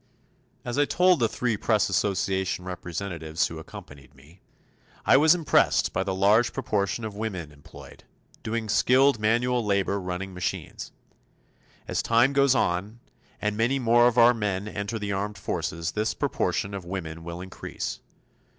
[0.65, 4.41] As I told the three press association representatives who accompanied me,
[5.05, 8.03] I was impressed by the large proportion of women employed
[8.41, 10.91] doing skilled manual labor running machines.
[11.87, 12.99] As time goes on,
[13.39, 17.39] and many more of our men enter the armed forces, this proportion of women will
[17.39, 17.99] increase.